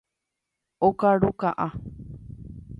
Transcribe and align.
Okaru 0.87 1.31
ka'a. 1.39 1.67